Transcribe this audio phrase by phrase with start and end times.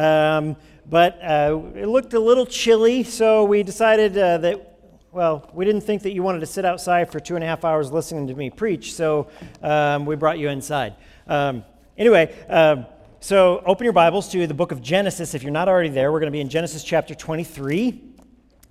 [0.00, 0.56] Um,
[0.88, 4.78] but uh, it looked a little chilly, so we decided uh, that,
[5.12, 7.66] well, we didn't think that you wanted to sit outside for two and a half
[7.66, 9.28] hours listening to me preach, so
[9.62, 10.94] um, we brought you inside.
[11.26, 11.64] Um,
[11.98, 12.86] anyway, um,
[13.20, 15.34] so open your Bibles to the book of Genesis.
[15.34, 18.02] If you're not already there, we're going to be in Genesis chapter 23.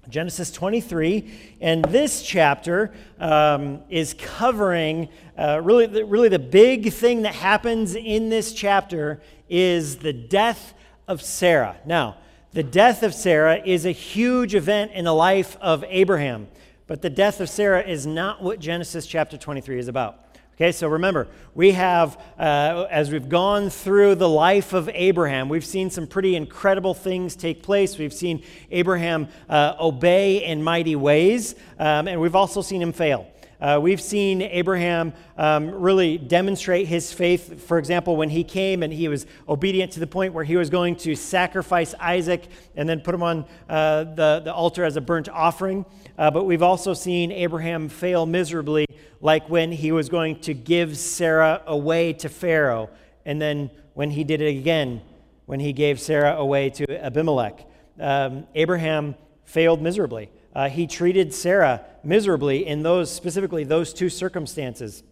[0.10, 5.08] Genesis 23, and this chapter um, is covering
[5.38, 10.74] uh, really, the, really the big thing that happens in this chapter is the death
[11.10, 11.76] of Sarah.
[11.86, 12.18] Now,
[12.54, 16.48] the death of Sarah is a huge event in the life of Abraham,
[16.88, 20.24] but the death of Sarah is not what Genesis chapter 23 is about.
[20.54, 25.66] Okay, so remember, we have, uh, as we've gone through the life of Abraham, we've
[25.66, 27.98] seen some pretty incredible things take place.
[27.98, 33.26] We've seen Abraham uh, obey in mighty ways, um, and we've also seen him fail.
[33.62, 37.62] Uh, we've seen Abraham um, really demonstrate his faith.
[37.62, 40.70] For example, when he came and he was obedient to the point where he was
[40.70, 45.02] going to sacrifice Isaac and then put him on uh, the, the altar as a
[45.02, 45.86] burnt offering.
[46.18, 48.86] Uh, but we've also seen Abraham fail miserably,
[49.20, 52.90] like when he was going to give Sarah away to Pharaoh,
[53.26, 55.02] and then when he did it again,
[55.46, 57.66] when he gave Sarah away to Abimelech.
[58.00, 60.30] Um, Abraham failed miserably.
[60.54, 65.04] Uh, he treated Sarah miserably in those, specifically those two circumstances.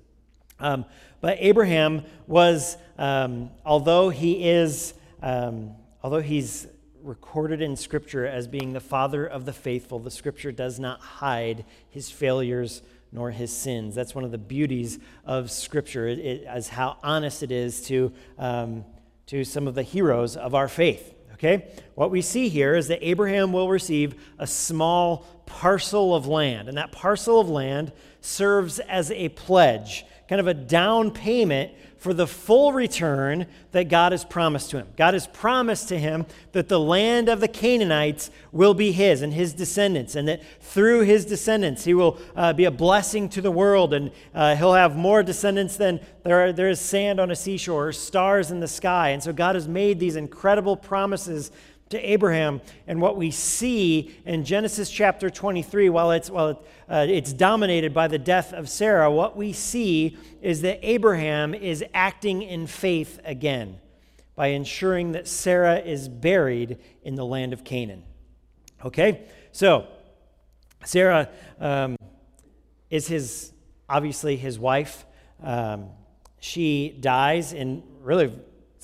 [0.60, 0.86] Um,
[1.22, 6.68] but Abraham was, um, although he is, um, although he's
[7.04, 11.66] recorded in Scripture as being the father of the faithful, the Scripture does not hide
[11.90, 13.96] his failures nor his sins.
[13.96, 18.12] That's one of the beauties of Scripture, it, it, as how honest it is to,
[18.38, 18.84] um,
[19.28, 21.14] to some of the heroes of our faith.
[21.38, 21.68] Okay?
[21.96, 26.78] What we see here is that Abraham will receive a small parcel of land, and
[26.78, 27.92] that parcel of land
[28.28, 34.12] serves as a pledge, kind of a down payment for the full return that God
[34.12, 34.88] has promised to him.
[34.96, 39.34] God has promised to him that the land of the Canaanites will be his and
[39.34, 43.50] his descendants, and that through his descendants he will uh, be a blessing to the
[43.50, 47.36] world, and uh, he'll have more descendants than there, are, there is sand on a
[47.36, 49.10] seashore or stars in the sky.
[49.10, 51.52] And so God has made these incredible promises
[51.90, 52.62] to Abraham.
[52.86, 56.58] And what we see in Genesis chapter 23, while it's, while it,
[56.90, 61.84] uh, it's dominated by the death of Sarah, what we see is that Abraham is
[61.94, 63.80] acting in faith again
[64.36, 68.04] by ensuring that Sarah is buried in the land of Canaan.
[68.86, 69.24] Okay?
[69.52, 69.88] So,
[70.86, 71.96] Sarah um,
[72.90, 73.52] is his,
[73.90, 75.06] obviously, his wife.
[75.42, 75.90] Um,
[76.40, 78.32] she dies in really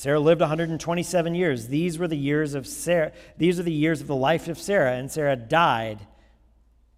[0.03, 1.69] Sarah lived 127 years.
[1.69, 3.13] These were the years of Sarah.
[3.37, 6.05] These are the years of the life of Sarah, and Sarah died.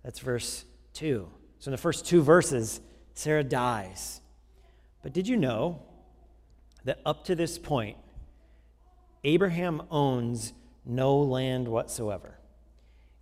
[0.04, 1.30] That's verse 2.
[1.60, 2.82] So in the first two verses,
[3.14, 4.22] Sarah dies.
[5.04, 5.84] But did you know
[6.86, 7.98] that up to this point,
[9.24, 12.40] Abraham owns no land whatsoever?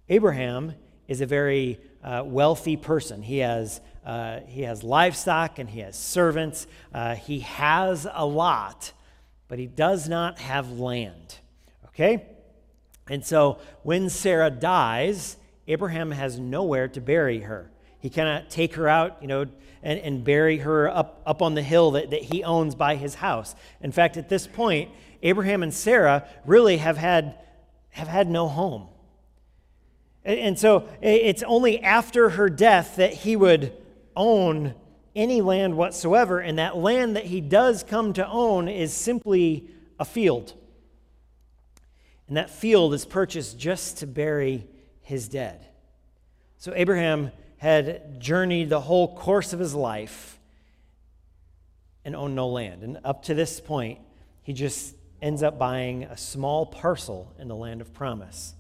[0.08, 0.76] Abraham
[1.10, 3.22] is a very uh, wealthy person.
[3.22, 6.68] He has, uh, he has livestock and he has servants.
[6.94, 8.94] Uh, he has a lot
[9.54, 11.38] but he does not have land.
[11.90, 12.26] Okay?
[13.08, 15.38] And so when Sarah dies,
[15.68, 17.70] Abraham has nowhere to bury her.
[18.00, 19.46] He cannot take her out, you know,
[19.84, 23.14] and, and bury her up, up on the hill that, that he owns by his
[23.14, 23.54] house.
[23.80, 24.90] In fact, at this point,
[25.22, 27.38] Abraham and Sarah really have had,
[27.92, 28.88] have had no home.
[30.26, 33.72] And, so it's only after her death that he would
[34.16, 34.74] own
[35.16, 39.70] any land whatsoever, and that land that he does come to own is simply
[40.00, 40.54] a field.
[42.28, 44.68] And that field is purchased just to bury
[45.02, 45.66] his dead.
[46.58, 50.40] So Abraham had journeyed the whole course of his life
[52.06, 52.84] and owned no land.
[52.84, 54.00] And up to this point,
[54.42, 58.56] he just ends up buying a small parcel in the land of promise.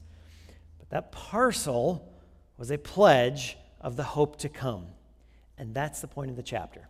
[0.80, 2.14] But that parcel
[2.58, 4.88] was a pledge of the hope to come.
[5.58, 6.88] And that's the point of the chapter.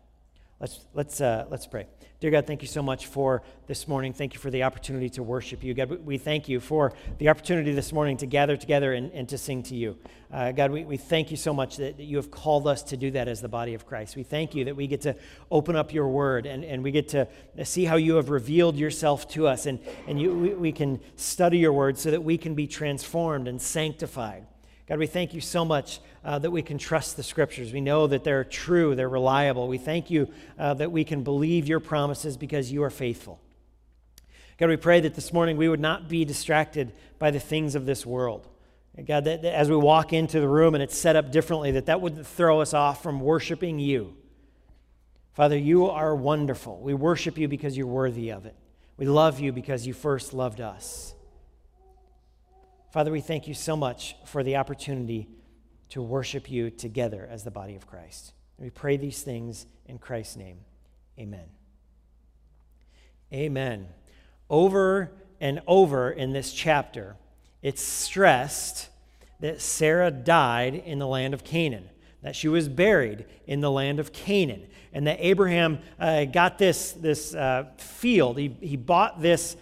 [0.59, 1.88] Let's, let's, uh, let's pray.
[2.22, 4.13] Dear God, thank you so much for this morning.
[4.13, 5.74] Thank you for the opportunity to worship you.
[5.74, 9.38] God, we thank you for the opportunity this morning to gather together and, and to
[9.38, 9.98] sing to you.
[10.31, 12.95] Uh, God, we, we thank you so much that, that you have called us to
[12.95, 14.15] do that as the body of Christ.
[14.15, 15.18] We thank you that we get to
[15.51, 17.27] open up your word and, and we get to
[17.65, 19.65] see how you have revealed yourself to us.
[19.65, 23.50] And, and you, we, we can study your word so that we can be transformed
[23.50, 24.45] and sanctified.
[24.88, 27.74] God, we thank you so much uh, that we can trust the scriptures.
[27.74, 29.68] We know that they're true, they're reliable.
[29.68, 33.40] We thank you uh, that we can believe your promises because you are faithful.
[34.58, 37.86] God, we pray that this morning we would not be distracted by the things of
[37.86, 38.48] this world.
[39.06, 41.88] God, that, that as we walk into the room and it's set up differently, that
[41.88, 44.16] that wouldn't throw us off from worshiping you.
[45.34, 46.80] Father, you are wonderful.
[46.80, 48.56] We worship you because you're worthy of it.
[48.98, 51.16] We love you because you first loved us.
[52.92, 55.28] Father, we thank you so much for the opportunity
[55.94, 58.34] to worship you together as the body of Christ.
[58.57, 60.57] We pray these things in Christ's name.
[61.19, 61.45] Amen.
[63.31, 63.86] Amen.
[64.50, 67.16] Over and over in this chapter,
[67.62, 68.90] it's stressed
[69.40, 71.88] that Sarah died in the land of Canaan,
[72.24, 76.94] that she was buried in the land of Canaan, and that Abraham uh, got this,
[76.94, 78.39] this uh, field.
[78.39, 79.56] He, he bought this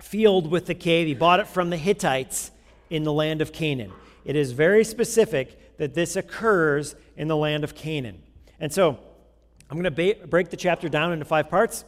[0.00, 2.50] field with the cave, he bought it from the Hittites
[2.88, 3.92] in the land of Canaan.
[4.24, 8.22] It is very specific that this occurs in the land of Canaan.
[8.60, 8.98] And so
[9.70, 11.84] I'm going to ba- break the chapter down into five parts.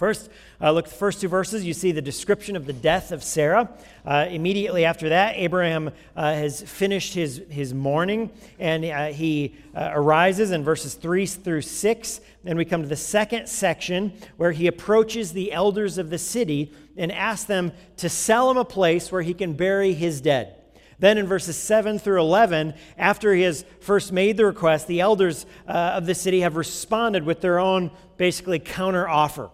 [0.00, 0.30] First,
[0.62, 1.62] uh, look the first two verses.
[1.62, 3.68] You see the description of the death of Sarah.
[4.02, 9.90] Uh, immediately after that, Abraham uh, has finished his, his mourning and uh, he uh,
[9.92, 12.20] arises in verses 3 through 6.
[12.44, 16.72] Then we come to the second section where he approaches the elders of the city
[16.96, 20.59] and asks them to sell him a place where he can bury his dead.
[21.00, 25.46] Then in verses 7 through 11, after he has first made the request, the elders
[25.66, 29.50] uh, of the city have responded with their own basically counter offer.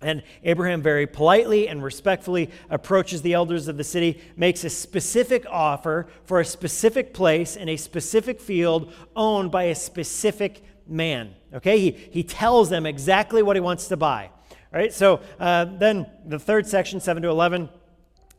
[0.00, 5.44] And Abraham very politely and respectfully approaches the elders of the city, makes a specific
[5.50, 11.34] offer for a specific place in a specific field owned by a specific man.
[11.52, 11.80] Okay?
[11.80, 14.30] He, he tells them exactly what he wants to buy.
[14.72, 14.92] All right?
[14.92, 17.68] So uh, then the third section, 7 to 11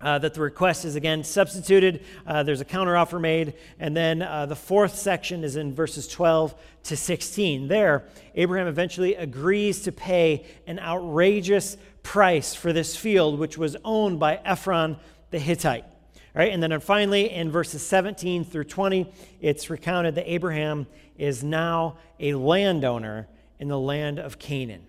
[0.01, 2.03] uh, that the request is again substituted.
[2.25, 3.53] Uh, there's a counteroffer made.
[3.79, 7.67] And then uh, the fourth section is in verses 12 to 16.
[7.67, 8.05] There,
[8.35, 14.39] Abraham eventually agrees to pay an outrageous price for this field, which was owned by
[14.43, 14.97] Ephron
[15.29, 15.85] the Hittite.
[16.33, 19.11] All right, and then finally, in verses 17 through 20,
[19.41, 20.87] it's recounted that Abraham
[21.17, 23.27] is now a landowner
[23.59, 24.87] in the land of Canaan.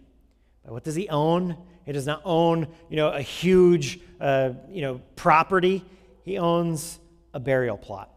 [0.65, 1.57] But what does he own?
[1.85, 5.85] He does not own, you know, a huge, uh, you know, property.
[6.25, 6.99] He owns
[7.35, 8.11] a burial plot,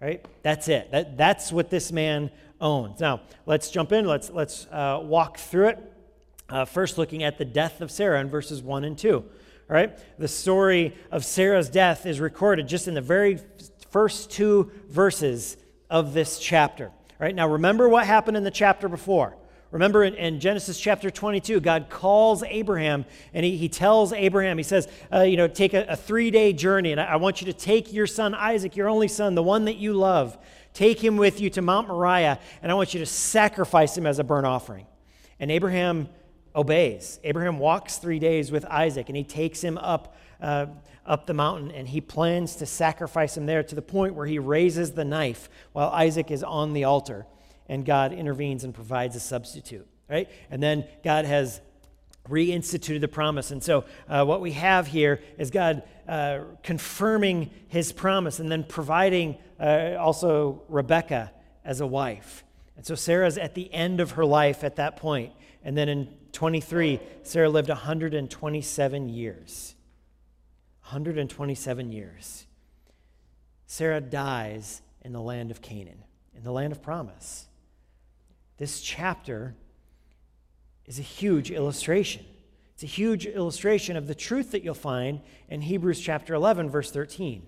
[0.00, 0.24] right?
[0.42, 0.90] That's it.
[0.90, 2.30] That, that's what this man
[2.60, 3.00] owns.
[3.00, 4.06] Now, let's jump in.
[4.06, 5.92] Let's, let's uh, walk through it.
[6.48, 9.16] Uh, first, looking at the death of Sarah in verses 1 and 2.
[9.16, 9.24] All
[9.68, 9.96] right?
[10.18, 13.38] The story of Sarah's death is recorded just in the very
[13.90, 15.56] first two verses
[15.88, 16.86] of this chapter.
[16.86, 17.34] All right?
[17.34, 19.36] Now, remember what happened in the chapter before.
[19.74, 24.62] Remember in, in, Genesis chapter 22, God calls Abraham and he, he tells Abraham, He
[24.62, 27.46] says, uh, You know, take a, a three day journey, and I, I want you
[27.46, 30.38] to take your son Isaac, your only son, the one that you love,
[30.74, 34.20] take him with you to Mount Moriah, and I want you to sacrifice him as
[34.20, 34.86] a burnt offering.
[35.40, 36.08] And Abraham
[36.54, 37.18] obeys.
[37.24, 40.16] Abraham walks three days with Isaac, and he takes him up.
[40.40, 40.66] Uh,
[41.06, 44.38] up the mountain, and he plans to sacrifice him there to the point where he
[44.38, 47.26] raises the knife while Isaac is on the altar
[47.68, 50.28] and God intervenes and provides a substitute, right?
[50.50, 51.60] And then God has
[52.28, 53.50] reinstituted the promise.
[53.50, 58.64] And so, uh, what we have here is God uh, confirming his promise and then
[58.64, 61.32] providing uh, also Rebecca
[61.64, 62.44] as a wife.
[62.76, 65.32] And so, Sarah's at the end of her life at that point.
[65.62, 69.74] And then in 23, Sarah lived 127 years.
[70.82, 72.46] 127 years.
[73.66, 76.04] Sarah dies in the land of Canaan,
[76.36, 77.48] in the land of promise.
[78.56, 79.54] This chapter
[80.86, 82.24] is a huge illustration.
[82.74, 86.90] It's a huge illustration of the truth that you'll find in Hebrews chapter 11, verse
[86.90, 87.44] 13.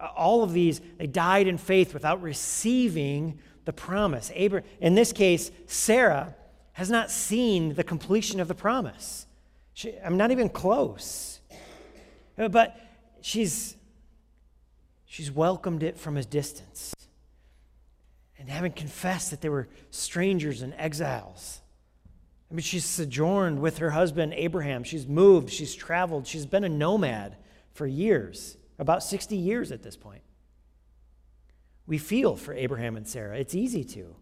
[0.00, 4.30] Uh, all of these, they died in faith without receiving the promise.
[4.34, 6.34] Abraham, in this case, Sarah
[6.72, 9.26] has not seen the completion of the promise.
[9.74, 11.40] She, I'm not even close.
[12.38, 12.78] Uh, but
[13.20, 13.76] she's,
[15.06, 16.94] she's welcomed it from a distance
[18.48, 21.60] and having confessed that they were strangers and exiles.
[22.50, 24.84] I mean, she's sojourned with her husband Abraham.
[24.84, 27.36] She's moved, she's traveled, she's been a nomad
[27.74, 30.22] for years, about 60 years at this point.
[31.86, 33.36] We feel for Abraham and Sarah.
[33.38, 34.16] It's easy to.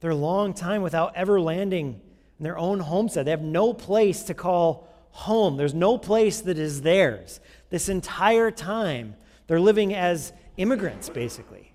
[0.00, 2.00] They're a long time without ever landing
[2.40, 3.24] in their own homestead.
[3.24, 7.38] They have no place to call home, there's no place that is theirs.
[7.70, 9.14] This entire time,
[9.46, 11.71] they're living as immigrants, basically.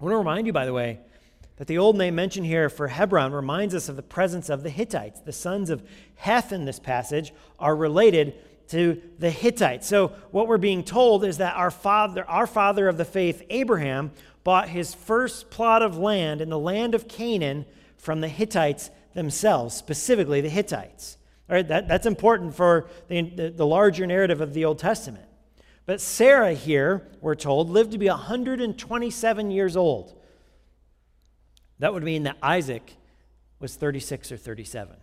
[0.00, 1.00] I want to remind you, by the way,
[1.56, 4.70] that the old name mentioned here for Hebron reminds us of the presence of the
[4.70, 5.20] Hittites.
[5.20, 5.82] The sons of
[6.14, 8.34] Heth in this passage are related
[8.68, 9.88] to the Hittites.
[9.88, 14.12] So what we're being told is that our father, our father of the faith, Abraham,
[14.44, 19.74] bought his first plot of land in the land of Canaan from the Hittites themselves,
[19.74, 21.16] specifically the Hittites.
[21.50, 25.27] All right, that, that's important for the, the, the larger narrative of the Old Testament.
[25.88, 30.14] But Sarah here, we're told, lived to be 127 years old.
[31.78, 32.92] That would mean that Isaac
[33.58, 34.94] was 36 or 37.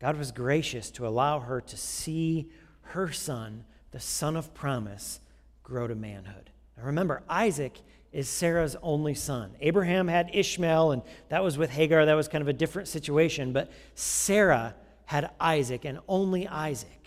[0.00, 2.50] God was gracious to allow her to see
[2.86, 5.20] her son the son of promise,
[5.62, 6.50] grow to manhood.
[6.76, 7.78] Now remember, Isaac
[8.12, 9.52] is Sarah's only son.
[9.60, 12.04] Abraham had Ishmael, and that was with Hagar.
[12.04, 13.52] That was kind of a different situation.
[13.52, 14.74] But Sarah
[15.04, 16.97] had Isaac, and only Isaac.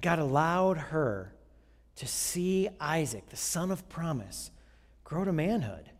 [0.00, 1.34] God allowed her
[1.96, 4.50] to see Isaac, the son of promise,
[5.04, 5.90] grow to manhood.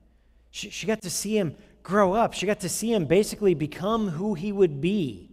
[0.51, 2.35] She, she got to see him grow up.
[2.35, 5.31] She got to see him basically become who he would be.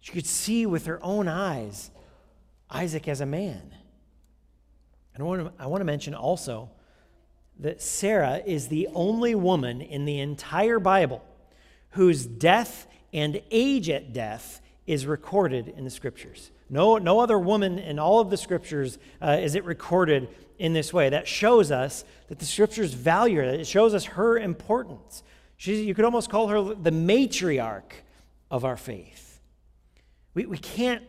[0.00, 1.90] She could see with her own eyes
[2.70, 3.74] Isaac as a man.
[5.14, 6.70] And I want to, I want to mention also
[7.58, 11.24] that Sarah is the only woman in the entire Bible
[11.90, 16.50] whose death and age at death is recorded in the scriptures.
[16.70, 20.92] No, no other woman in all of the scriptures uh, is it recorded in this
[20.92, 21.08] way.
[21.08, 23.44] That shows us that the scriptures value her.
[23.44, 25.22] It shows us her importance.
[25.56, 27.92] She's, you could almost call her the matriarch
[28.50, 29.40] of our faith.
[30.34, 31.02] We, we, can't,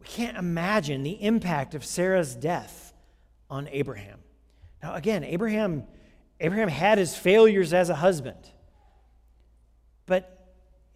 [0.00, 2.92] we can't imagine the impact of Sarah's death
[3.48, 4.18] on Abraham.
[4.82, 5.84] Now, again, Abraham,
[6.40, 8.50] Abraham had his failures as a husband,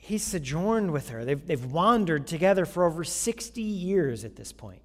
[0.02, 1.26] he sojourned with her.
[1.26, 4.80] They've, they've wandered together for over 60 years at this point.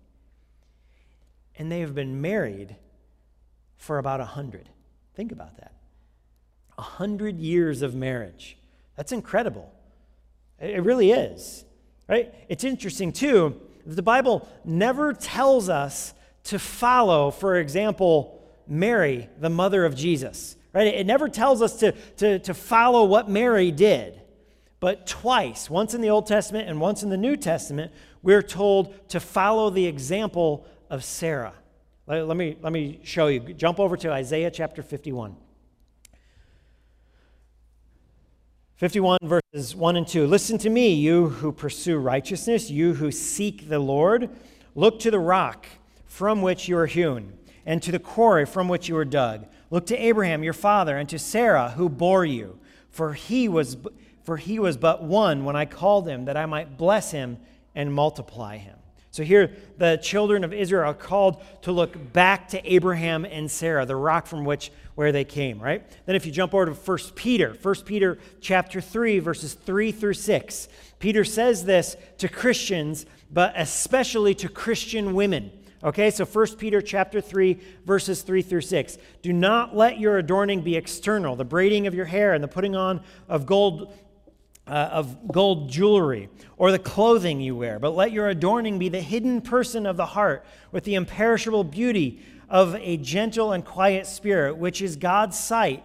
[1.56, 2.76] And they have been married
[3.78, 4.70] for about 100.
[5.16, 5.74] Think about that.
[6.76, 8.58] 100 years of marriage.
[8.98, 9.74] That's incredible.
[10.60, 11.64] It really is.
[12.10, 12.34] Right?
[12.50, 16.14] It's interesting, too, the Bible never tells us
[16.46, 20.58] to follow, for example, Mary, the mother of Jesus.
[20.74, 20.88] Right?
[20.88, 24.22] It never tells us to, to, to follow what Mary did.
[24.80, 27.92] But twice, once in the Old Testament and once in the New Testament,
[28.22, 31.54] we're told to follow the example of Sarah.
[32.08, 33.40] Let, let, me, let me show you.
[33.40, 35.36] Jump over to Isaiah chapter 51.
[38.76, 40.28] 51 verses 1 and 2.
[40.28, 44.30] Listen to me, you who pursue righteousness, you who seek the Lord.
[44.76, 45.66] Look to the rock
[46.06, 49.48] from which you are hewn, and to the quarry from which you are dug.
[49.72, 53.78] Look to Abraham, your father, and to Sarah, who bore you, for he was
[54.26, 57.38] for he was but one when I called him, that I might bless him
[57.74, 58.78] and multiply him.
[59.12, 63.86] So here, the children of Israel are called to look back to Abraham and Sarah,
[63.86, 65.90] the rock from which where they came, right?
[66.06, 70.16] Then if you jump over to 1 Peter, 1 Peter chapter 3, verses 3 through
[70.16, 70.68] 6,
[71.00, 75.50] Peter says this to Christians, but especially to Christian women.
[75.82, 78.98] Okay, so 1 Peter chapter 3, verses 3 through 6.
[79.22, 82.76] Do not let your adorning be external, the braiding of your hair and the putting
[82.76, 83.94] on of gold
[84.68, 89.02] uh, of gold jewelry or the clothing you wear, but let your adorning be the
[89.02, 94.58] hidden person of the heart with the imperishable beauty of a gentle and quiet spirit,
[94.58, 95.84] which is God's sight,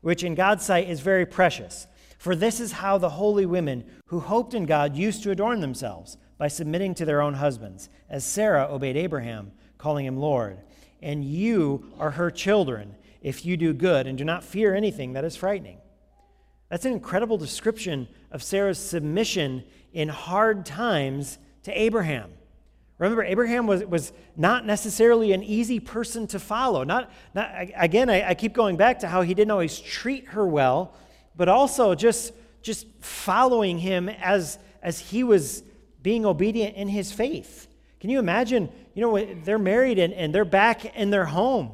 [0.00, 1.86] which in God's sight is very precious.
[2.18, 6.16] For this is how the holy women who hoped in God used to adorn themselves
[6.38, 10.58] by submitting to their own husbands, as Sarah obeyed Abraham, calling him Lord.
[11.02, 15.24] And you are her children if you do good and do not fear anything that
[15.24, 15.78] is frightening.
[16.68, 22.30] That's an incredible description of Sarah's submission in hard times to Abraham.
[22.98, 26.82] Remember, Abraham was, was not necessarily an easy person to follow.
[26.82, 30.46] Not, not, again, I, I keep going back to how he didn't always treat her
[30.46, 30.94] well,
[31.36, 32.32] but also just,
[32.62, 35.62] just following him as, as he was
[36.02, 37.68] being obedient in his faith.
[38.00, 38.70] Can you imagine?
[38.94, 41.72] You know, they're married and, and they're back in their home.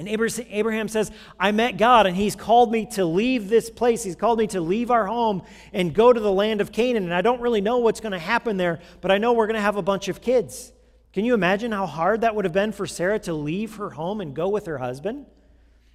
[0.00, 4.02] And Abraham says, I met God and he's called me to leave this place.
[4.02, 5.42] He's called me to leave our home
[5.74, 7.04] and go to the land of Canaan.
[7.04, 9.56] And I don't really know what's going to happen there, but I know we're going
[9.56, 10.72] to have a bunch of kids.
[11.12, 14.22] Can you imagine how hard that would have been for Sarah to leave her home
[14.22, 15.26] and go with her husband?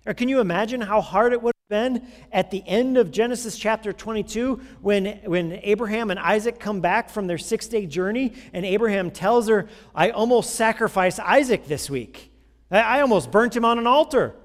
[0.05, 3.57] Or can you imagine how hard it would have been at the end of Genesis
[3.57, 8.67] chapter 22 when, when Abraham and Isaac come back from their six day journey and
[8.67, 12.33] Abraham tells her, I almost sacrificed Isaac this week.
[12.83, 14.35] I almost burnt him on an altar,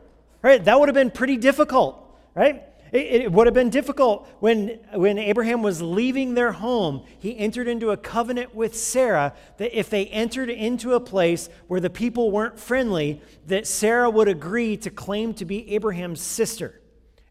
[0.42, 0.62] right?
[0.64, 2.64] That would have been pretty difficult, right?
[2.92, 7.04] It, it, would have been difficult when, when Abraham was leaving their home.
[7.18, 11.80] He entered into a covenant with Sarah that if they entered into a place where
[11.80, 16.80] the people weren't friendly, that Sarah would agree to claim to be Abraham's sister.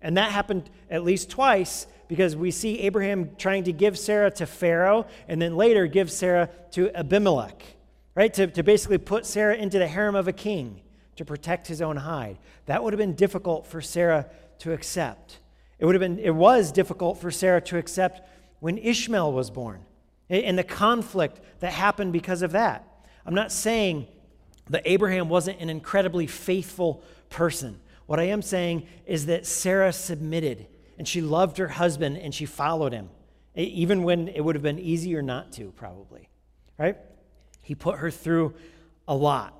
[0.01, 4.45] And that happened at least twice because we see Abraham trying to give Sarah to
[4.45, 7.61] Pharaoh and then later give Sarah to Abimelech
[8.19, 8.33] right?
[8.33, 10.81] To, to basically put Sarah into the harem of a king
[11.19, 12.37] to protect his own hide.
[12.65, 14.27] That would have been difficult for Sarah
[14.59, 15.39] to accept.
[15.77, 18.25] It would have been, it was difficult for Sarah to accept
[18.61, 19.81] when Ishmael was born
[20.29, 22.87] and the conflict that happened because of that.
[23.25, 24.07] I'm not saying
[24.69, 27.81] that Abraham wasn't an incredibly faithful person.
[28.05, 32.45] What I am saying is that Sarah submitted and she loved her husband and she
[32.45, 33.09] followed him,
[33.55, 36.29] even when it would have been easier not to, probably.
[36.77, 36.95] Right?
[37.61, 38.53] He put her through
[39.05, 39.53] a lot.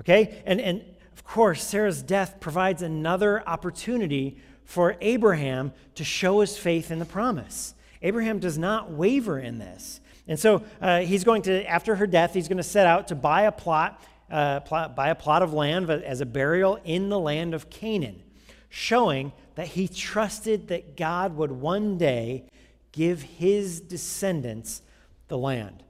[0.00, 0.42] Okay?
[0.46, 0.82] And, and
[1.24, 7.04] of course, Sarah's death provides another opportunity for Abraham to show his faith in the
[7.04, 7.74] promise.
[8.02, 10.00] Abraham does not waver in this.
[10.26, 13.14] And so uh, he's going to, after her death, he's going to set out to
[13.14, 17.18] buy a plot, uh, plot, buy a plot of land as a burial in the
[17.18, 18.22] land of Canaan,
[18.68, 22.44] showing that he trusted that God would one day
[22.92, 24.82] give his descendants
[25.28, 25.82] the land.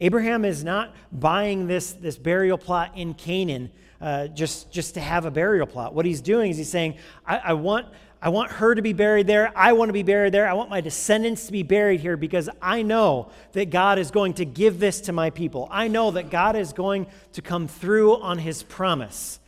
[0.00, 3.70] Abraham is not buying this, this burial plot in Canaan
[4.00, 5.94] uh, just, just to have a burial plot.
[5.94, 7.86] What he's doing is he's saying, I, I, want,
[8.22, 9.52] I want her to be buried there.
[9.56, 10.48] I want to be buried there.
[10.48, 14.34] I want my descendants to be buried here because I know that God is going
[14.34, 15.68] to give this to my people.
[15.70, 19.38] I know that God is going to come through on his promise.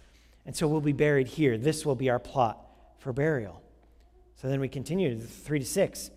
[0.44, 1.56] And so we'll be buried here.
[1.56, 2.59] This will be our plot
[2.99, 3.62] for burial.
[4.37, 6.11] So then we continue to 3 to 6.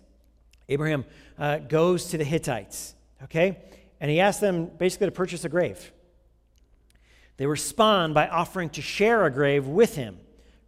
[0.68, 1.04] Abraham
[1.38, 3.58] uh, goes to the Hittites, okay?
[4.00, 5.92] And he asks them basically to purchase a grave.
[7.36, 10.18] They respond by offering to share a grave with him,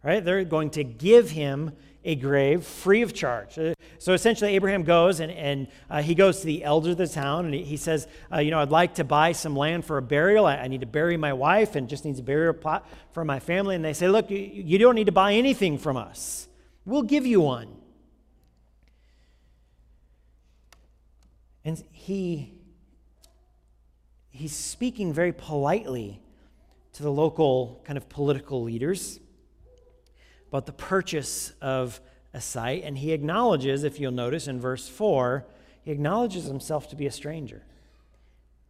[0.03, 0.23] right?
[0.23, 1.71] They're going to give him
[2.05, 3.57] a grave free of charge.
[3.57, 7.07] Uh, so essentially, Abraham goes and, and uh, he goes to the elder of the
[7.07, 10.01] town and he, says, uh, You know, I'd like to buy some land for a
[10.01, 10.45] burial.
[10.45, 13.39] I, I, need to bury my wife and just needs a burial plot for my
[13.39, 13.75] family.
[13.75, 16.47] And they say, Look, you, you don't need to buy anything from us,
[16.85, 17.75] we'll give you one.
[21.65, 22.53] And he,
[24.29, 26.21] he's speaking very politely
[26.99, 29.21] to the local kind of political leaders
[30.49, 32.01] about the purchase of
[32.33, 32.83] a site.
[32.83, 35.45] And he acknowledges, if you'll notice in verse 4,
[35.81, 37.63] he acknowledges himself to be a stranger.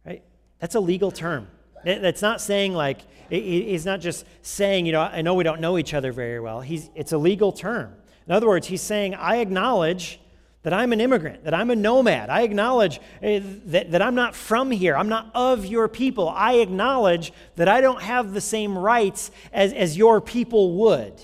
[0.06, 0.22] Right?
[0.60, 1.48] That's a legal term.
[1.84, 5.76] That's not saying like, he's not just saying, you know, I know we don't know
[5.76, 6.60] each other very well.
[6.60, 7.96] He's, it's a legal term.
[8.28, 10.20] In other words, he's saying, I acknowledge
[10.62, 12.28] that I'm an immigrant, that I'm a nomad.
[12.28, 14.94] I acknowledge eh, that, that I'm not from here.
[14.94, 16.28] I'm not of your people.
[16.28, 21.18] I acknowledge that I don't have the same rights as, as your people would.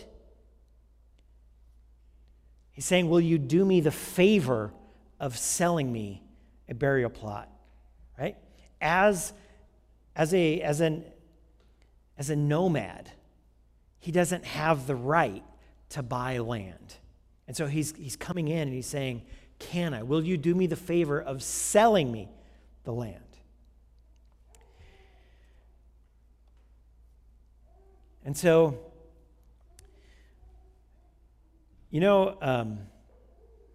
[2.71, 4.73] He's saying, Will you do me the favor
[5.21, 6.23] of selling me
[6.69, 7.51] a burial plot?
[8.19, 8.37] Right?
[8.81, 9.35] As,
[10.15, 11.05] as, a, as, an,
[12.17, 13.11] as a nomad,
[13.99, 15.45] he doesn't have the right
[15.91, 16.97] to buy land.
[17.47, 19.23] And so he's, he's coming in and he's saying,
[19.59, 20.03] Can I?
[20.03, 22.29] Will you do me the favor of selling me
[22.85, 23.23] the land?
[28.25, 28.77] And so,
[31.91, 32.79] you know, um,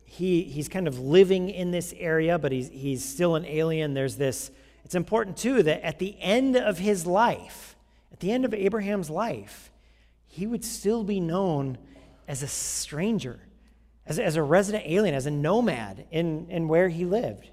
[0.03, 3.93] he, he's kind of living in this area, but he's, he's still an alien.
[3.93, 4.51] There's this,
[4.83, 7.77] it's important too that at the end of his life,
[8.11, 9.71] at the end of Abraham's life,
[10.27, 11.77] he would still be known
[12.27, 13.39] as a stranger
[14.11, 17.49] as, as a resident alien, as a nomad in, in where he lived.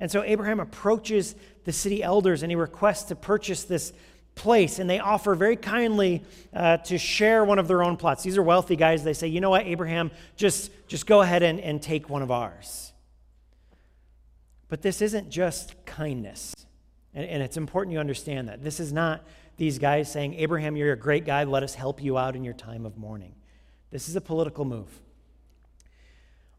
[0.00, 3.92] And so Abraham approaches the city elders and he requests to purchase this
[4.34, 6.22] place, and they offer very kindly
[6.54, 8.22] uh, to share one of their own plots.
[8.22, 9.02] These are wealthy guys.
[9.04, 12.30] They say, you know what, Abraham, just, just go ahead and, and take one of
[12.30, 12.92] ours.
[14.68, 16.54] But this isn't just kindness.
[17.12, 18.62] And, and it's important you understand that.
[18.62, 22.16] This is not these guys saying, Abraham, you're a great guy, let us help you
[22.16, 23.34] out in your time of mourning.
[23.90, 24.88] This is a political move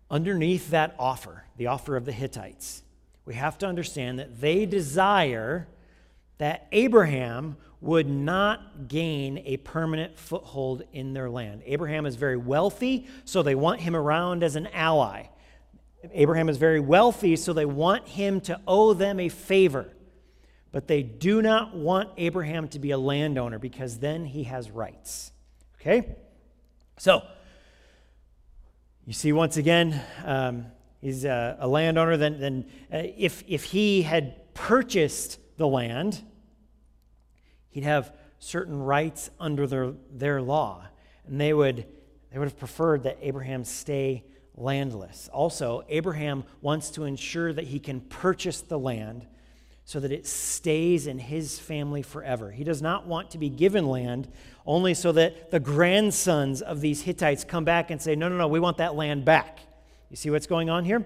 [0.09, 2.83] underneath that offer, the offer of the Hittites,
[3.25, 5.67] we have to understand that they desire
[6.39, 11.61] that Abraham would not gain a permanent foothold in their land.
[11.65, 15.27] Abraham is very wealthy, so they want him around as an ally.
[16.13, 19.93] Abraham is very wealthy, so they want him to owe them a favor.
[20.71, 25.31] But they do not want Abraham to be a landowner because then he has rights.
[25.79, 26.15] Okay?
[26.97, 27.23] So,
[29.09, 30.67] you see, once again, um,
[31.01, 32.15] he's a, a, landowner.
[32.15, 36.21] Then, then uh, if, if he had purchased the land,
[37.71, 40.85] he'd have certain rights under their, their law.
[41.25, 41.87] And they would,
[42.31, 45.27] they would have preferred that Abraham stay landless.
[45.33, 49.25] Also, Abraham wants to ensure that he can purchase the land
[49.89, 52.51] so that it stays in his family forever.
[52.51, 54.27] He does not want to be given land
[54.63, 58.47] only so that the grandsons of these Hittites come back and say, No, no, no,
[58.47, 59.57] we want that land back.
[60.11, 61.03] You see what's going on here?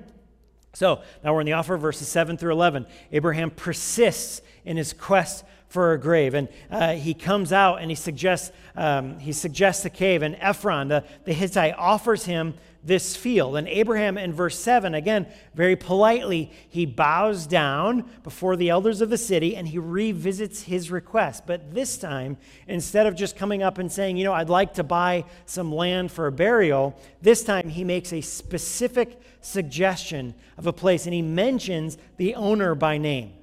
[0.73, 2.85] So now we're in the offer, verses 7 through 11.
[3.13, 6.33] Abraham persists in his quest for a grave.
[6.33, 10.23] And uh, he comes out and he suggests, um, he suggests a cave.
[10.23, 13.55] And Ephron, the, the Hittite, offers him this field.
[13.55, 19.09] And Abraham, in verse 7, again, very politely, he bows down before the elders of
[19.09, 21.47] the city and he revisits his request.
[21.47, 24.83] But this time, instead of just coming up and saying, you know, I'd like to
[24.83, 30.73] buy some land for a burial, this time he makes a specific suggestion of a
[30.73, 33.33] place and he mentions the owner by name.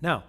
[0.00, 0.24] Now,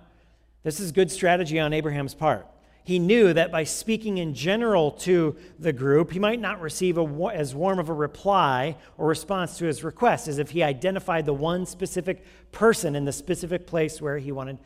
[0.64, 2.48] This is good strategy on Abraham's part.
[2.86, 7.32] He knew that by speaking in general to the group, he might not receive a,
[7.34, 11.34] as warm of a reply or response to his request as if he identified the
[11.34, 14.60] one specific person in the specific place where he wanted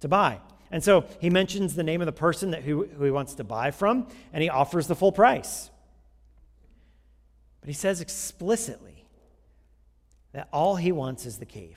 [0.00, 0.40] to buy.
[0.70, 3.44] And so he mentions the name of the person that who, who he wants to
[3.44, 5.70] buy from, and he offers the full price.
[7.60, 9.04] But he says explicitly
[10.32, 11.76] that all he wants is the cave.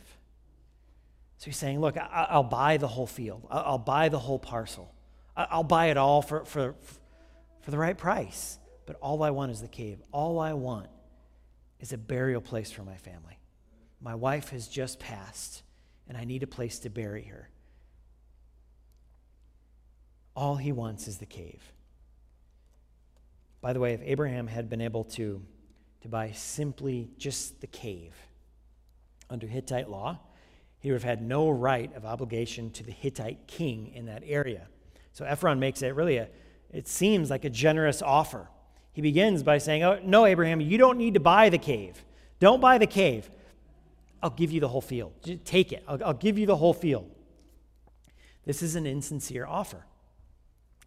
[1.39, 4.93] So he's saying, Look, I, will buy the whole field, I'll buy the whole parcel.
[5.49, 6.75] I'll buy it all for, for,
[7.62, 8.60] for the right price.
[8.86, 10.02] But all I want is the cave.
[10.12, 10.88] All I want
[11.80, 13.39] is a burial place for my family.
[14.02, 15.63] My wife has just passed,
[16.08, 17.49] and I need a place to bury her.
[20.36, 21.62] All he wants is the cave.
[23.62, 25.41] By the way, if Abraham had been able to,
[26.02, 28.15] to buy simply just the cave
[29.30, 30.19] under Hittite law,
[30.80, 34.67] he would have had no right of obligation to the Hittite king in that area.
[35.19, 36.29] So Ephron makes it really a,
[36.71, 38.47] it seems like a generous offer.
[38.93, 42.05] He begins by saying, Oh, no, Abraham, you don't need to buy the cave.
[42.39, 43.29] Don't buy the cave.
[44.23, 45.12] I'll give you the whole field.
[45.21, 45.84] Just take it.
[45.89, 47.12] I'll, I'll give you the whole field.
[48.45, 49.84] This is an insincere offer.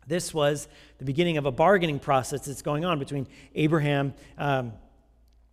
[0.06, 0.66] This was
[0.96, 4.72] the beginning of a bargaining process that's going on between Abraham um,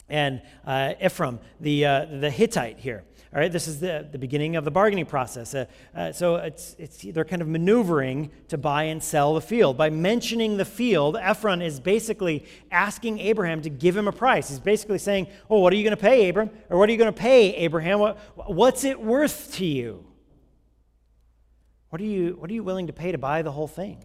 [0.09, 3.03] and uh, Ephron, the, uh, the Hittite here.
[3.31, 5.53] All right, this is the, the beginning of the bargaining process.
[5.53, 9.77] Uh, uh, so it's, it's, they're kind of maneuvering to buy and sell the field.
[9.77, 14.49] By mentioning the field, Ephron is basically asking Abraham to give him a price.
[14.49, 16.51] He's basically saying, Oh, what are you going to pay, Abraham?
[16.71, 17.99] Or what are you going to pay, Abraham?
[17.99, 18.17] What,
[18.51, 20.05] what's it worth to you?
[21.89, 22.35] What are, you?
[22.39, 24.03] what are you willing to pay to buy the whole thing?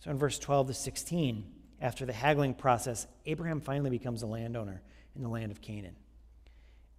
[0.00, 1.44] So in verse 12 to 16,
[1.80, 4.82] after the haggling process, Abraham finally becomes a landowner
[5.14, 5.96] in the land of Canaan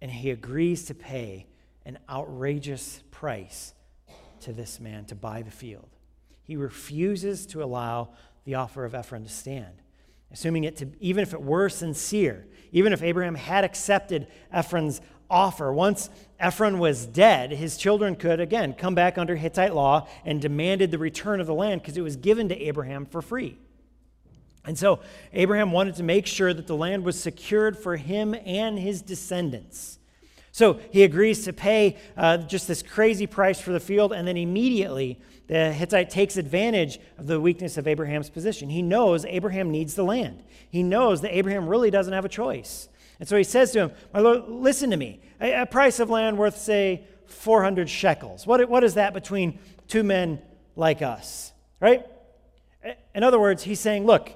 [0.02, 1.46] and he agrees to pay
[1.86, 3.72] an outrageous price
[4.40, 5.88] to this man to buy the field.
[6.42, 8.10] He refuses to allow
[8.44, 9.80] the offer of Ephron to stand,
[10.32, 15.72] assuming it to, even if it were sincere, even if Abraham had accepted Ephron's offer.
[15.72, 20.90] Once Ephron was dead, his children could, again, come back under Hittite law and demanded
[20.90, 23.56] the return of the land because it was given to Abraham for free.
[24.64, 25.00] And so
[25.32, 29.98] Abraham wanted to make sure that the land was secured for him and his descendants.
[30.52, 34.36] So he agrees to pay uh, just this crazy price for the field, and then
[34.36, 38.68] immediately the Hittite takes advantage of the weakness of Abraham's position.
[38.68, 42.88] He knows Abraham needs the land, he knows that Abraham really doesn't have a choice.
[43.18, 45.20] And so he says to him, My Lord, listen to me.
[45.40, 48.46] A, a price of land worth, say, 400 shekels.
[48.46, 50.42] What, what is that between two men
[50.76, 51.52] like us?
[51.80, 52.04] Right?
[53.14, 54.32] In other words, he's saying, Look,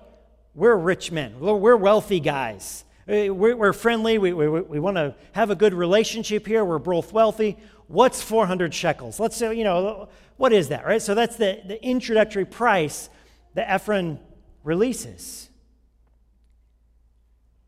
[0.56, 1.38] we're rich men.
[1.38, 2.84] We're wealthy guys.
[3.06, 4.16] We're friendly.
[4.16, 6.64] We, we, we want to have a good relationship here.
[6.64, 7.58] We're both wealthy.
[7.88, 9.20] What's 400 shekels?
[9.20, 11.00] Let's say, you know, what is that, right?
[11.00, 13.10] So that's the, the introductory price
[13.54, 14.18] that Ephron
[14.64, 15.50] releases.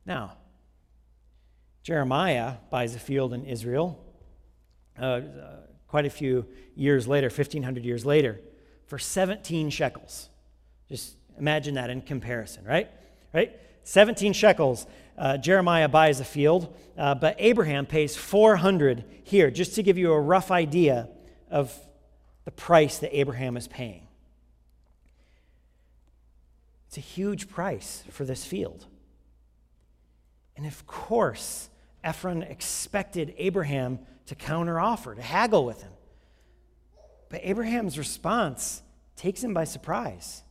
[0.07, 0.39] Now,
[1.83, 4.03] Jeremiah buys a field in Israel
[4.99, 5.21] uh, uh,
[5.87, 8.41] quite a few years later, 1,500 years later,
[8.87, 10.31] for 17 shekels.
[10.89, 12.91] Just Imagine that in comparison, right?
[13.33, 13.59] Right?
[13.85, 14.87] 17 shekels.
[15.17, 20.13] Uh, Jeremiah buys a field, uh, but Abraham pays 400 here, just to give you
[20.13, 21.09] a rough idea
[21.51, 21.75] of
[22.45, 24.07] the price that Abraham is paying.
[26.89, 28.87] It's a huge price for this field.
[30.57, 31.69] And of course,
[32.03, 35.93] Ephron expected Abraham to counteroffer, to haggle with him.
[37.29, 38.83] But Abraham's response
[39.17, 40.43] takes him by surprise.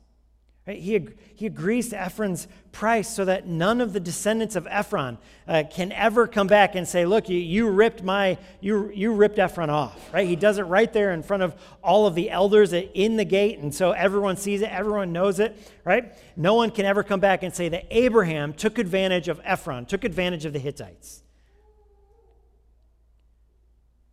[0.67, 0.81] Right?
[0.81, 5.63] He, he agrees to Ephron's price so that none of the descendants of Ephron uh,
[5.71, 9.69] can ever come back and say, look, you, you ripped my, you, you ripped Ephron
[9.69, 10.27] off, right?
[10.27, 13.59] He does it right there in front of all of the elders in the gate.
[13.59, 16.13] And so everyone sees it, everyone knows it, right?
[16.35, 20.03] No one can ever come back and say that Abraham took advantage of Ephron, took
[20.03, 21.23] advantage of the Hittites.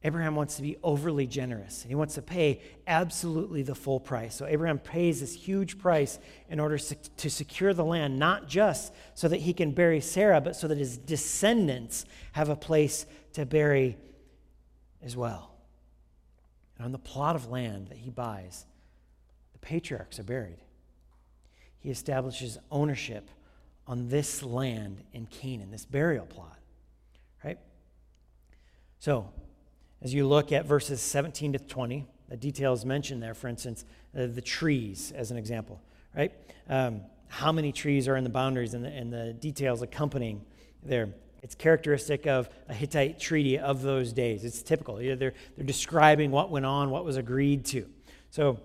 [0.07, 1.81] Abraham wants to be overly generous.
[1.83, 4.35] and He wants to pay absolutely the full price.
[4.35, 6.19] So Abraham pays this huge price
[6.51, 10.57] in order to secure the land, not just so that he can bury Sarah, but
[10.57, 13.97] so that his descendants have a place to bury
[15.03, 15.55] as well.
[16.77, 18.67] And on the plot of land that he buys,
[19.55, 20.59] the patriarchs are buried.
[21.79, 23.31] He establishes ownership
[23.87, 26.59] on this land in Canaan, this burial plot.
[27.43, 27.59] Right?
[28.99, 29.33] So,
[30.05, 33.87] as you look at verses 17 to 20, the details mentioned there, for instance,
[34.17, 35.81] uh, the trees as an example,
[36.15, 36.33] right?
[36.69, 40.45] Um, how many trees are in the boundaries and the, and the details accompanying
[40.85, 41.09] there.
[41.43, 44.45] It's characteristic of a Hittite treaty of those days.
[44.45, 44.97] It's typical.
[44.97, 45.33] They're, they're
[45.65, 47.87] describing what went on, what was agreed to.
[48.31, 48.61] So,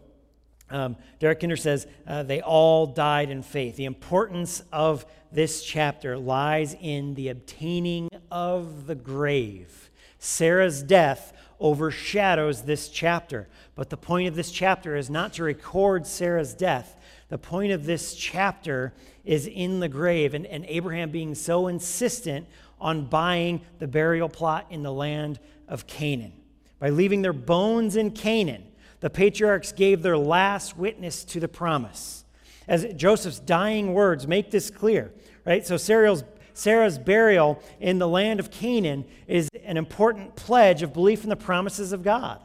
[0.70, 3.76] um, Derek Kidner says uh, they all died in faith.
[3.76, 9.89] The importance of this chapter lies in the obtaining of the grave.
[10.20, 13.48] Sarah's death overshadows this chapter.
[13.76, 16.96] But the point of this chapter is not to record Sarah's death.
[17.30, 18.94] The point of this chapter
[19.26, 22.48] is in the grave and, and Abraham being so insistent
[22.80, 26.34] on buying the burial plot in the land of Canaan.
[26.80, 28.64] By leaving their bones in Canaan,
[29.02, 32.24] the patriarchs gave their last witness to the promise.
[32.68, 35.12] As Joseph's dying words make this clear,
[35.46, 35.66] right?
[35.66, 36.24] So Sarah's,
[36.60, 41.36] Sarah's burial in the land of Canaan is an important pledge of belief in the
[41.38, 42.42] promises of God,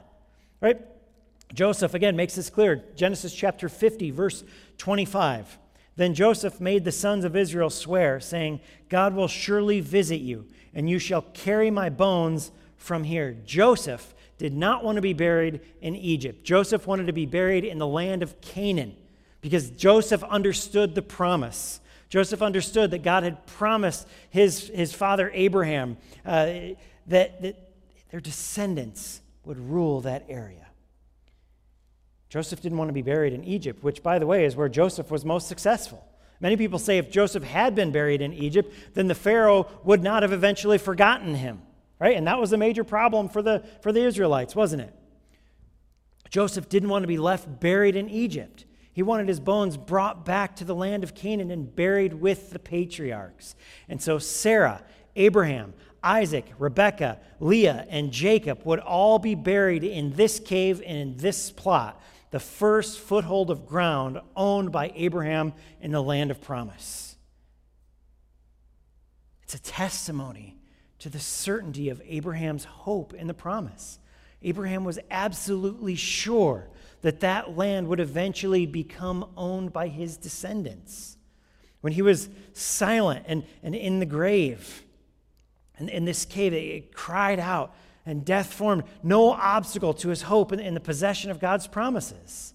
[0.61, 0.81] right?
[1.53, 2.85] Joseph, again, makes this clear.
[2.95, 4.45] Genesis chapter 50, verse
[4.79, 5.59] 25.
[5.97, 10.89] Then Joseph made the sons of Israel swear, saying, God will surely visit you, and
[10.89, 13.37] you shall carry my bones from here.
[13.45, 16.45] Joseph did not want to be buried in Egypt.
[16.45, 18.95] Joseph wanted to be buried in the land of Canaan
[19.41, 21.81] because Joseph understood the promise.
[22.15, 26.47] Joseph understood that God had promised his, his father Abraham uh,
[27.09, 27.57] that, that
[28.13, 30.69] their descendants would rule that area.
[32.29, 35.11] Joseph didn't want to be buried in Egypt, which, by the way, is where Joseph
[35.11, 36.07] was most successful.
[36.39, 40.23] Many people say if Joseph had been buried in Egypt, then the Pharaoh would not
[40.23, 41.63] have eventually forgotten him,
[41.99, 42.17] right?
[42.17, 44.95] And that was a major problem for the, for the Israelites, wasn't it?
[46.31, 48.67] Joseph didn't want to be left buried in Egypt.
[48.95, 52.61] He wanted his bones brought back to the land of Canaan and buried with the
[52.61, 53.57] patriarchs.
[53.89, 54.85] And so Sarah,
[55.17, 61.17] Abraham, Isaac, Rebekah, Leah, and Jacob would all be buried in this cave and in
[61.17, 67.17] this plot the first foothold of ground owned by Abraham in the land of promise.
[69.43, 70.57] It's a testimony
[71.01, 73.99] to the certainty of Abraham's hope in the promise.
[74.43, 76.71] Abraham was absolutely sure
[77.05, 81.19] that that land would eventually become owned by his descendants.
[81.83, 84.83] When he was silent and, and in the grave,
[85.77, 87.75] and in this cave, it cried out,
[88.07, 92.55] and death formed no obstacle to his hope in, in the possession of God's promises.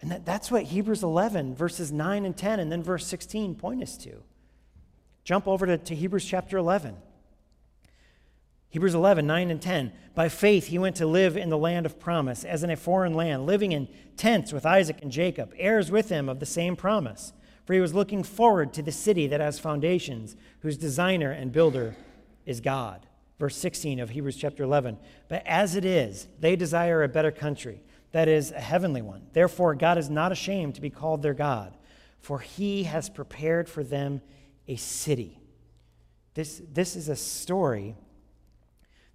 [0.00, 3.82] And that, that's what Hebrews 11, verses 9 and 10, and then verse 16 point
[3.82, 4.22] us to.
[5.24, 6.94] Jump over to, to Hebrews chapter 11.
[8.72, 9.92] Hebrews 11, 9 and 10.
[10.14, 13.14] By faith, he went to live in the land of promise, as in a foreign
[13.14, 17.32] land, living in tents with Isaac and Jacob, heirs with him of the same promise.
[17.64, 21.94] For he was looking forward to the city that has foundations, whose designer and builder
[22.44, 23.06] is God
[23.42, 24.98] verse 16 of Hebrews chapter 11.
[25.26, 27.82] But as it is, they desire a better country,
[28.12, 29.26] that is, a heavenly one.
[29.32, 31.76] Therefore, God is not ashamed to be called their God,
[32.20, 34.22] for he has prepared for them
[34.68, 35.40] a city.
[36.34, 37.96] This, this is a story.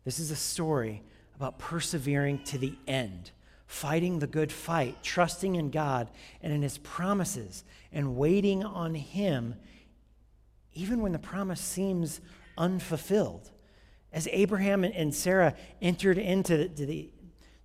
[0.08, 1.04] This is a story
[1.36, 3.32] about persevering to the end,
[3.66, 6.08] fighting the good fight, trusting in God
[6.42, 9.56] and in his promises, and waiting on him,
[10.74, 12.22] even when the promise seems
[12.58, 13.52] unfulfilled.
[14.14, 17.10] As Abraham and Sarah entered into the, to the,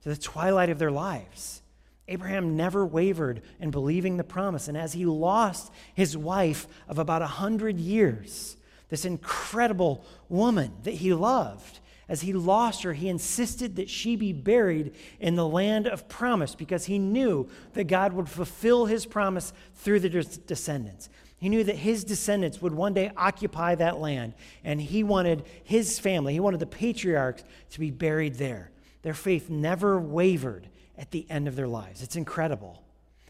[0.02, 1.62] to the twilight of their lives,
[2.08, 4.66] Abraham never wavered in believing the promise.
[4.66, 8.56] And as he lost his wife of about a hundred years,
[8.88, 11.78] this incredible woman that he loved,
[12.12, 16.54] as he lost her, he insisted that she be buried in the land of promise
[16.54, 21.08] because he knew that God would fulfill his promise through the descendants.
[21.38, 25.98] He knew that his descendants would one day occupy that land, and he wanted his
[25.98, 28.70] family, he wanted the patriarchs to be buried there.
[29.00, 32.02] Their faith never wavered at the end of their lives.
[32.02, 32.82] It's incredible.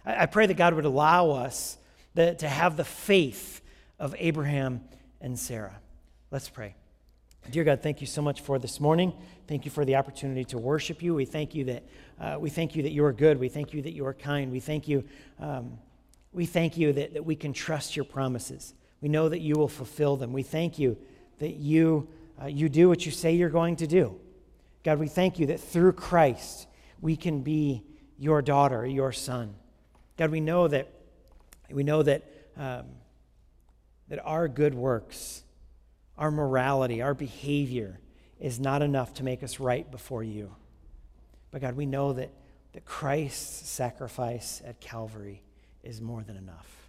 [0.05, 1.79] I, I pray that God would allow us
[2.15, 3.61] the, to have the faith
[4.01, 4.81] of Abraham
[5.21, 5.79] and Sarah.
[6.33, 6.75] Let's pray.
[7.51, 9.13] Dear God, thank you so much for this morning.
[9.49, 11.15] Thank you for the opportunity to worship you.
[11.15, 11.83] We thank you that
[12.21, 13.39] uh, we thank you that you are good.
[13.39, 14.53] We thank you that you are kind.
[14.53, 15.05] We thank you.
[15.41, 15.79] Um,
[16.33, 18.75] we thank you that, that we can trust your promises.
[19.01, 20.33] We know that you will fulfill them.
[20.33, 20.97] We thank you
[21.41, 22.09] that you,
[22.41, 24.19] uh, you do what you say you're going to do.
[24.85, 26.69] God, we thank you that through Christ
[27.01, 27.83] we can be
[28.19, 29.57] your daughter, your son.
[30.17, 30.89] God, we know that,
[31.71, 32.23] we know that,
[32.57, 32.85] um,
[34.09, 35.43] that our good works,
[36.23, 37.99] our morality, our behavior
[38.39, 40.55] is not enough to make us right before you.
[41.51, 42.31] But God, we know that,
[42.75, 45.43] that Christ's sacrifice at Calvary
[45.83, 46.89] is more than enough.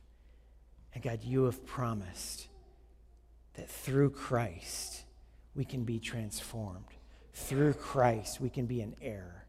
[0.93, 2.46] And God, you have promised
[3.56, 5.02] that through Christ
[5.56, 6.86] we can be transformed.
[7.34, 9.48] Through Christ we can be an heir.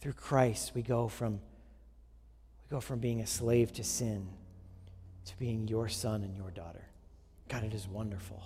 [0.00, 4.26] Through Christ we go from we go from being a slave to sin
[5.26, 6.88] to being your son and your daughter.
[7.52, 8.42] God, it is wonderful.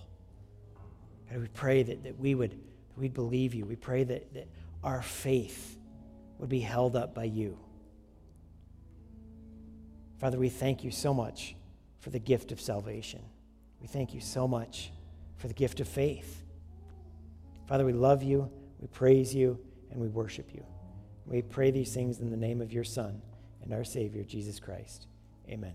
[1.30, 3.64] God, we pray that, that we would that we'd believe you.
[3.64, 4.48] We pray that, that
[4.82, 5.78] our faith
[6.38, 7.56] would be held up by you.
[10.18, 11.54] Father, we thank you so much
[12.00, 13.22] for the gift of salvation.
[13.80, 14.90] We thank you so much
[15.36, 16.42] for the gift of faith.
[17.68, 19.56] Father, we love you, we praise you,
[19.92, 20.64] and we worship you.
[21.26, 23.22] We pray these things in the name of your Son
[23.62, 25.06] and our Savior, Jesus Christ.
[25.48, 25.74] Amen.